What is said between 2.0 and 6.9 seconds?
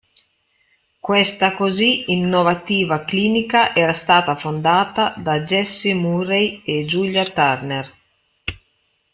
innovativa clinica era stata fondata da Jessie Murray e